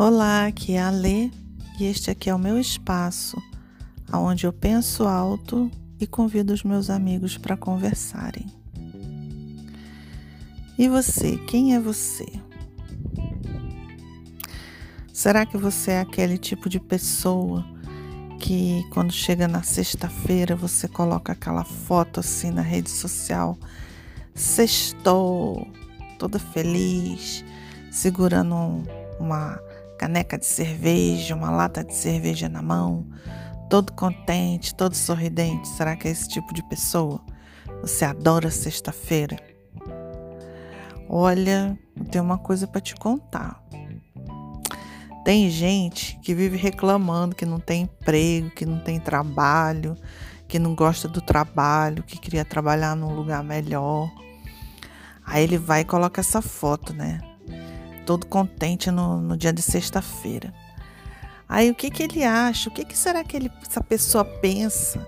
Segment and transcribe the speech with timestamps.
[0.00, 1.28] Olá, aqui é a Lê
[1.76, 3.36] e este aqui é o meu espaço,
[4.12, 5.68] onde eu penso alto
[5.98, 8.46] e convido os meus amigos para conversarem.
[10.78, 12.26] E você, quem é você?
[15.12, 17.66] Será que você é aquele tipo de pessoa
[18.38, 23.58] que quando chega na sexta-feira você coloca aquela foto assim na rede social?
[24.32, 25.66] Sextou,
[26.20, 27.44] toda feliz,
[27.90, 28.84] segurando
[29.18, 29.60] uma
[29.98, 33.06] caneca de cerveja, uma lata de cerveja na mão,
[33.68, 35.66] todo contente, todo sorridente.
[35.68, 37.20] Será que é esse tipo de pessoa?
[37.82, 39.36] Você adora sexta-feira?
[41.08, 43.62] Olha, eu tenho uma coisa para te contar.
[45.24, 49.96] Tem gente que vive reclamando que não tem emprego, que não tem trabalho,
[50.46, 54.10] que não gosta do trabalho, que queria trabalhar num lugar melhor.
[55.26, 57.20] Aí ele vai e coloca essa foto, né?
[58.08, 60.54] Todo contente no, no dia de sexta-feira.
[61.46, 62.70] Aí o que, que ele acha?
[62.70, 65.06] O que, que será que ele, essa pessoa pensa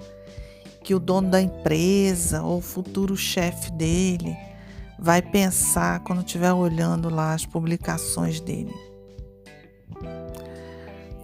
[0.85, 4.37] que o dono da empresa ou o futuro chefe dele
[4.99, 8.75] vai pensar quando estiver olhando lá as publicações dele?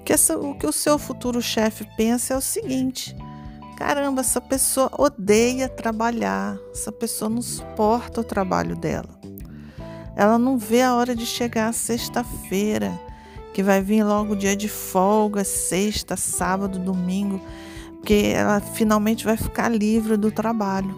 [0.02, 3.14] Que essa, o que o seu futuro chefe pensa é o seguinte:
[3.76, 9.25] caramba, essa pessoa odeia trabalhar, essa pessoa não suporta o trabalho dela.
[10.16, 12.98] Ela não vê a hora de chegar a sexta-feira,
[13.52, 17.40] que vai vir logo o dia de folga, sexta, sábado, domingo,
[17.96, 20.94] porque ela finalmente vai ficar livre do trabalho.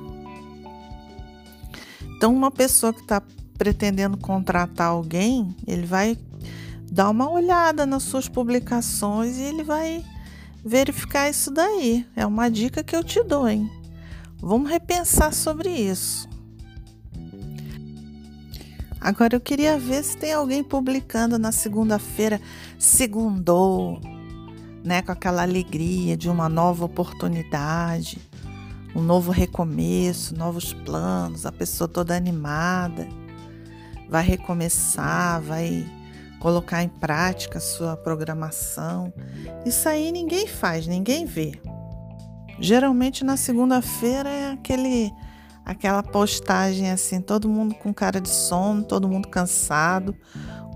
[2.17, 3.21] Então, uma pessoa que está
[3.57, 6.17] pretendendo contratar alguém, ele vai
[6.91, 10.05] dar uma olhada nas suas publicações e ele vai
[10.65, 12.07] verificar isso daí.
[12.15, 13.71] É uma dica que eu te dou, hein?
[14.41, 16.29] Vamos repensar sobre isso.
[19.09, 22.39] Agora eu queria ver se tem alguém publicando na segunda-feira,
[22.79, 23.99] segundou,
[24.85, 28.19] né, com aquela alegria de uma nova oportunidade,
[28.95, 33.09] um novo recomeço, novos planos, a pessoa toda animada,
[34.11, 35.87] vai recomeçar, vai
[36.39, 39.11] colocar em prática a sua programação.
[39.65, 41.59] Isso aí ninguém faz, ninguém vê.
[42.61, 45.11] Geralmente na segunda-feira é aquele
[45.69, 50.17] aquela postagem assim, todo mundo com cara de sono, todo mundo cansado,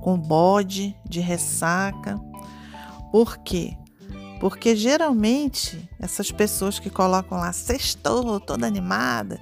[0.03, 2.20] com bode de ressaca.
[3.10, 3.75] Por quê?
[4.38, 9.41] Porque geralmente essas pessoas que colocam lá sextou, toda animada,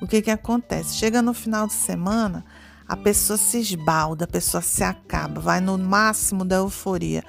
[0.00, 0.94] o que que acontece?
[0.94, 2.44] Chega no final de semana,
[2.86, 7.24] a pessoa se esbalda, a pessoa se acaba, vai no máximo da euforia,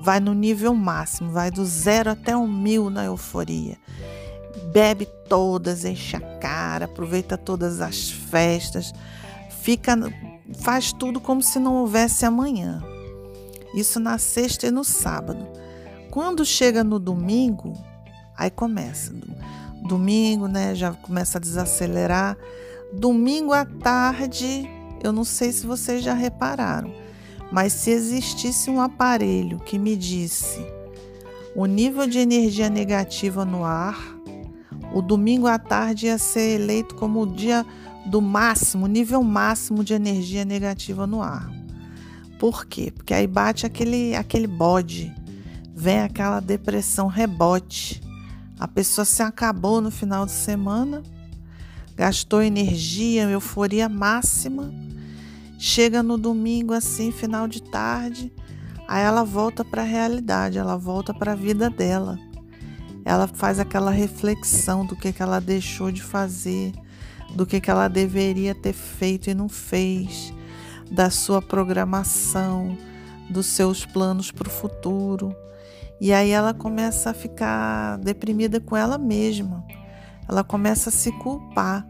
[0.00, 3.76] vai no nível máximo, vai do zero até o mil na euforia
[4.72, 8.92] bebe todas, enche a cara, aproveita todas as festas,
[9.62, 9.96] fica
[10.58, 12.82] faz tudo como se não houvesse amanhã.
[13.74, 15.46] Isso na sexta e no sábado.
[16.10, 17.74] Quando chega no domingo,
[18.36, 19.12] aí começa.
[19.86, 22.36] Domingo, né, já começa a desacelerar.
[22.92, 24.68] Domingo à tarde,
[25.02, 26.92] eu não sei se vocês já repararam,
[27.52, 30.60] mas se existisse um aparelho que medisse
[31.54, 34.19] o nível de energia negativa no ar,
[34.92, 37.64] o domingo à tarde ia ser eleito como o dia
[38.06, 41.50] do máximo, nível máximo de energia negativa no ar.
[42.38, 42.90] Por quê?
[42.90, 45.14] Porque aí bate aquele, aquele bode,
[45.74, 48.00] vem aquela depressão rebote.
[48.58, 51.02] A pessoa se acabou no final de semana,
[51.94, 54.72] gastou energia, euforia máxima.
[55.58, 58.32] Chega no domingo assim, final de tarde,
[58.88, 62.18] aí ela volta para a realidade, ela volta para a vida dela
[63.04, 66.72] ela faz aquela reflexão do que, que ela deixou de fazer,
[67.34, 70.32] do que, que ela deveria ter feito e não fez,
[70.90, 72.76] da sua programação,
[73.28, 75.34] dos seus planos para o futuro.
[76.00, 79.64] E aí ela começa a ficar deprimida com ela mesma.
[80.28, 81.86] Ela começa a se culpar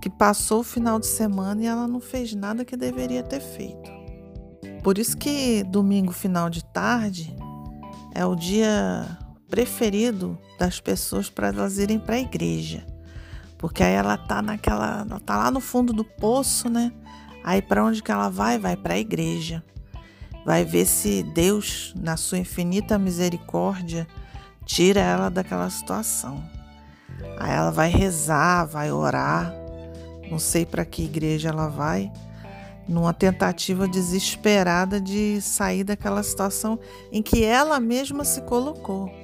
[0.00, 3.90] que passou o final de semana e ela não fez nada que deveria ter feito.
[4.82, 7.36] Por isso que domingo final de tarde
[8.14, 9.16] é o dia
[9.52, 12.86] preferido das pessoas para elas irem para a igreja.
[13.58, 16.90] Porque aí ela tá naquela, ela tá lá no fundo do poço, né?
[17.44, 18.58] Aí para onde que ela vai?
[18.58, 19.62] Vai para a igreja.
[20.46, 24.08] Vai ver se Deus, na sua infinita misericórdia,
[24.64, 26.42] tira ela daquela situação.
[27.38, 29.52] Aí ela vai rezar, vai orar.
[30.30, 32.10] Não sei para que igreja ela vai,
[32.88, 36.78] numa tentativa desesperada de sair daquela situação
[37.12, 39.21] em que ela mesma se colocou.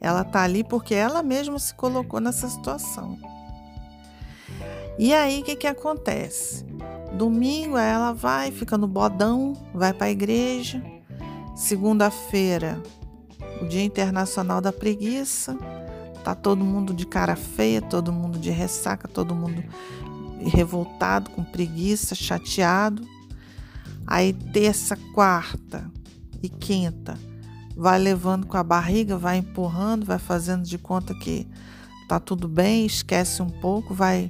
[0.00, 3.18] Ela está ali porque ela mesma se colocou nessa situação.
[4.98, 6.64] E aí o que, que acontece?
[7.12, 10.82] Domingo ela vai, fica no bodão, vai para a igreja,
[11.60, 12.82] Segunda-feira,
[13.60, 15.58] o Dia Internacional da Preguiça.
[16.24, 19.62] Tá todo mundo de cara feia, todo mundo de ressaca, todo mundo
[20.42, 23.06] revoltado, com preguiça, chateado.
[24.06, 25.90] Aí terça, quarta
[26.42, 27.18] e quinta,
[27.80, 31.46] vai levando com a barriga, vai empurrando, vai fazendo de conta que
[32.06, 34.28] tá tudo bem, esquece um pouco, vai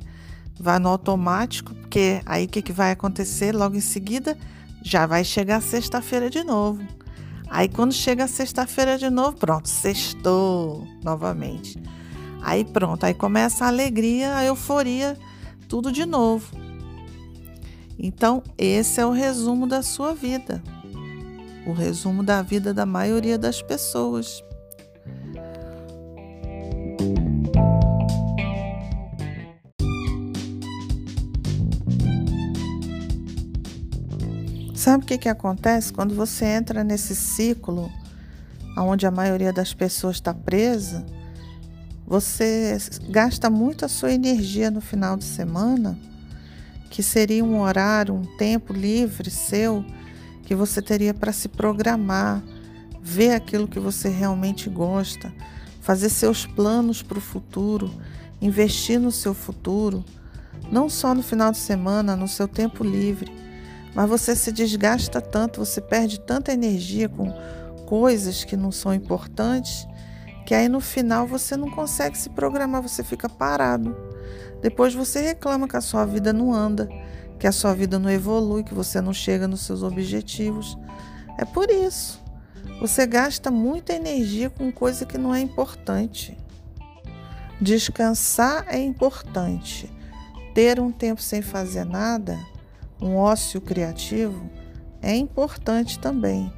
[0.61, 4.38] vai no automático, porque aí o que, que vai acontecer logo em seguida?
[4.85, 6.81] Já vai chegar sexta-feira de novo.
[7.49, 11.76] Aí quando chega sexta-feira de novo, pronto, sextou novamente.
[12.43, 15.19] Aí pronto, aí começa a alegria, a euforia,
[15.69, 16.56] tudo de novo.
[17.99, 20.62] Então, esse é o resumo da sua vida.
[21.70, 24.43] O resumo da vida da maioria das pessoas.
[34.75, 37.88] Sabe o que, que acontece quando você entra nesse ciclo
[38.76, 41.06] onde a maioria das pessoas está presa?
[42.05, 42.76] Você
[43.11, 45.96] gasta muito a sua energia no final de semana,
[46.90, 49.84] que seria um horário, um tempo livre seu,
[50.50, 52.43] que você teria para se programar,
[53.00, 55.32] ver aquilo que você realmente gosta,
[55.81, 57.88] fazer seus planos para o futuro,
[58.43, 60.05] investir no seu futuro,
[60.69, 63.41] não só no final de semana, no seu tempo livre
[63.94, 67.32] mas você se desgasta tanto, você perde tanta energia com
[67.87, 69.87] coisas que não são importantes,
[70.46, 73.96] que aí no final você não consegue se programar, você fica parado.
[74.62, 76.88] Depois você reclama que a sua vida não anda,
[77.41, 80.79] que a sua vida não evolui, que você não chega nos seus objetivos.
[81.39, 82.23] É por isso.
[82.81, 86.37] Você gasta muita energia com coisa que não é importante.
[87.59, 89.91] Descansar é importante.
[90.55, 92.39] Ter um tempo sem fazer nada
[93.01, 94.51] um ócio criativo
[95.01, 96.53] é importante também.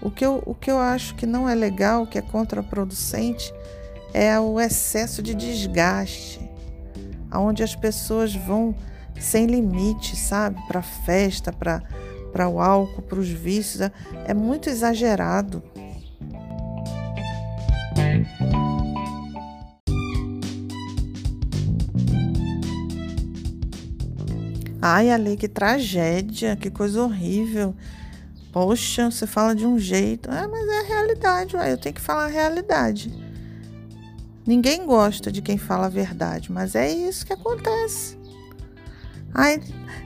[0.00, 3.52] O que, eu, o que eu acho que não é legal, que é contraproducente,
[4.14, 6.40] é o excesso de desgaste,
[7.30, 8.74] onde as pessoas vão
[9.18, 10.60] sem limite, sabe?
[10.66, 13.80] Para festa, para o álcool, para os vícios.
[13.80, 13.92] É,
[14.26, 15.62] é muito exagerado.
[24.86, 27.74] Ai, Ale, que tragédia, que coisa horrível.
[28.52, 30.30] Poxa, você fala de um jeito.
[30.30, 33.10] É, mas é a realidade, ué, eu tenho que falar a realidade.
[34.46, 38.18] Ninguém gosta de quem fala a verdade, mas é isso que acontece.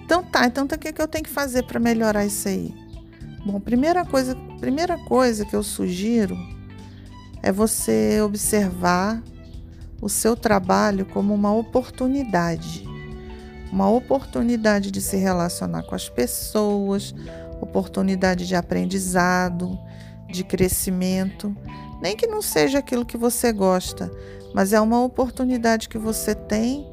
[0.04, 2.75] Então tá, então tá, o que, que eu tenho que fazer para melhorar isso aí?
[3.44, 6.36] Bom, primeira coisa, primeira coisa que eu sugiro
[7.42, 9.22] é você observar
[10.00, 12.88] o seu trabalho como uma oportunidade
[13.72, 17.14] uma oportunidade de se relacionar com as pessoas,
[17.60, 19.78] oportunidade de aprendizado,
[20.31, 21.54] de crescimento.
[22.00, 24.10] Nem que não seja aquilo que você gosta,
[24.54, 26.88] mas é uma oportunidade que você tem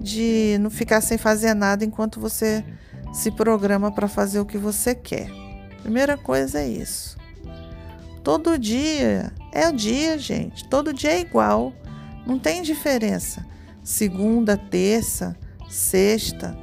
[0.00, 2.64] de não ficar sem fazer nada enquanto você
[3.12, 5.30] se programa para fazer o que você quer.
[5.82, 7.16] Primeira coisa é isso.
[8.22, 10.68] Todo dia é o dia, gente.
[10.68, 11.72] Todo dia é igual.
[12.26, 13.46] Não tem diferença.
[13.82, 15.36] Segunda, terça,
[15.68, 16.58] sexta,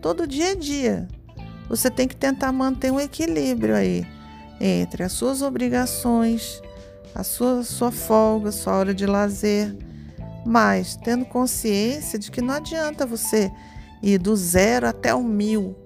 [0.00, 1.08] todo dia é dia.
[1.68, 4.06] Você tem que tentar manter um equilíbrio aí
[4.60, 6.62] entre as suas obrigações,
[7.14, 9.76] a sua, sua folga, sua hora de lazer,
[10.44, 13.50] mas tendo consciência de que não adianta você
[14.02, 15.76] ir do zero até o mil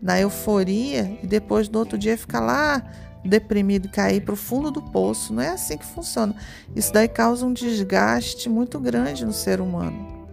[0.00, 2.82] na euforia e depois no outro dia ficar lá
[3.24, 5.32] deprimido e cair para o fundo do poço.
[5.32, 6.34] Não é assim que funciona.
[6.74, 10.28] Isso daí causa um desgaste muito grande no ser humano.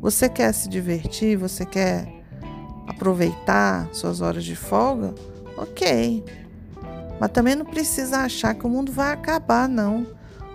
[0.00, 1.36] Você quer se divertir?
[1.36, 2.08] Você quer
[2.86, 5.14] aproveitar suas horas de folga?
[5.56, 6.24] Ok.
[7.18, 10.06] Mas também não precisa achar que o mundo vai acabar, não.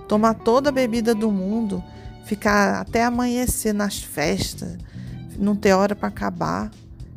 [0.08, 1.84] Tomar toda a bebida do mundo,
[2.25, 4.77] ficar até amanhecer nas festas,
[5.38, 6.72] não ter hora para acabar.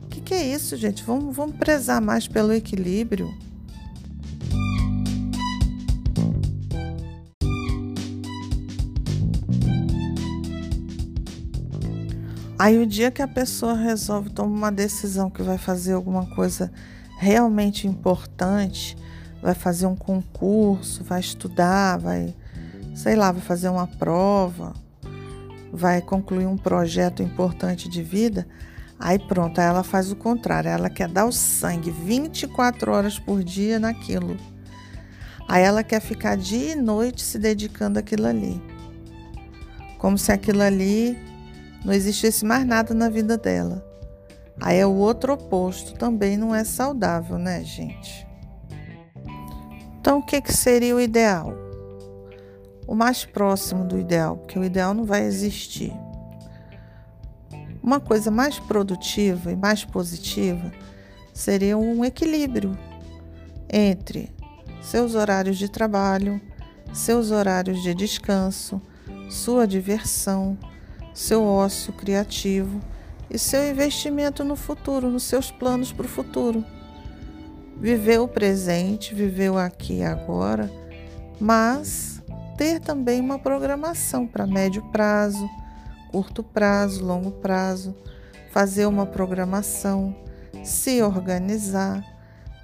[0.05, 1.03] O que, que é isso, gente?
[1.03, 3.35] Vamos, vamos prezar mais pelo equilíbrio.
[12.59, 16.73] Aí o dia que a pessoa resolve tomar uma decisão que vai fazer alguma coisa
[17.19, 18.97] realmente importante,
[19.41, 22.35] vai fazer um concurso, vai estudar, vai,
[22.97, 24.75] sei lá, vai fazer uma prova,
[25.73, 28.47] vai concluir um projeto importante de vida,
[28.99, 33.43] aí pronto, aí ela faz o contrário, ela quer dar o sangue 24 horas por
[33.43, 34.37] dia naquilo.
[35.49, 38.63] Aí ela quer ficar dia e noite se dedicando àquilo ali.
[39.97, 41.19] Como se aquilo ali
[41.85, 43.85] não existisse mais nada na vida dela.
[44.61, 48.27] Aí é o outro oposto, também não é saudável, né, gente?
[50.01, 51.55] Então, o que, que seria o ideal?
[52.89, 55.93] O mais próximo do ideal, porque o ideal não vai existir.
[57.83, 60.73] Uma coisa mais produtiva e mais positiva
[61.35, 62.77] seria um equilíbrio
[63.71, 64.35] entre
[64.81, 66.41] seus horários de trabalho,
[66.95, 68.81] seus horários de descanso,
[69.29, 70.57] sua diversão,
[71.13, 72.81] seu ócio criativo
[73.29, 76.65] e seu investimento no futuro, nos seus planos para o futuro.
[77.77, 80.71] Viver o presente, viver o aqui e agora,
[81.39, 82.18] mas
[82.59, 85.49] ter também uma programação para médio prazo,
[86.11, 87.97] curto prazo, longo prazo,
[88.51, 90.15] fazer uma programação,
[90.65, 92.05] se organizar,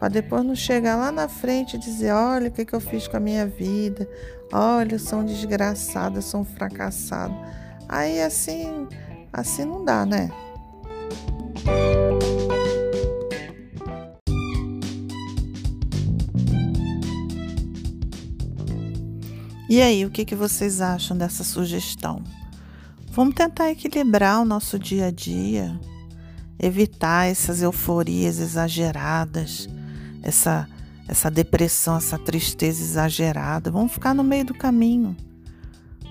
[0.00, 3.06] para depois não chegar lá na frente e dizer: olha o que, que eu fiz
[3.06, 4.08] com a minha vida,
[4.52, 7.34] olha, eu sou um desgraçado, eu sou um fracassado.
[7.88, 8.88] Aí assim,
[9.32, 10.28] assim não dá, né?
[19.68, 22.22] E aí, o que, que vocês acham dessa sugestão?
[23.12, 25.80] Vamos tentar equilibrar o nosso dia a dia,
[26.58, 29.68] evitar essas euforias exageradas,
[30.22, 30.68] essa,
[31.08, 33.70] essa depressão, essa tristeza exagerada.
[33.70, 35.16] Vamos ficar no meio do caminho.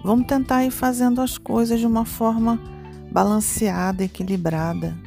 [0.03, 2.59] Vamos tentar ir fazendo as coisas de uma forma
[3.11, 4.97] balanceada, equilibrada.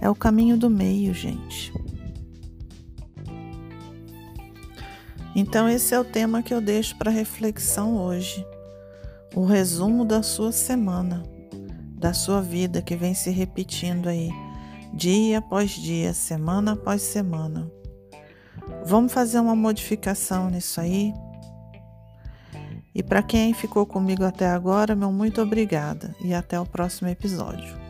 [0.00, 1.72] É o caminho do meio, gente.
[5.34, 8.44] Então, esse é o tema que eu deixo para reflexão hoje.
[9.34, 11.22] O resumo da sua semana,
[11.94, 14.30] da sua vida que vem se repetindo aí,
[14.92, 17.70] dia após dia, semana após semana.
[18.84, 21.14] Vamos fazer uma modificação nisso aí?
[22.92, 27.89] E para quem ficou comigo até agora, meu muito obrigada e até o próximo episódio.